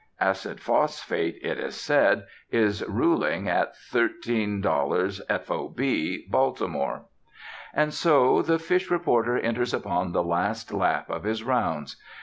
[0.19, 6.27] Acid phosphate, it is said, is ruling at $13 f.o.b.
[6.27, 7.05] Baltimore.
[7.71, 11.97] And so the fish reporter enters upon the last lap of his rounds.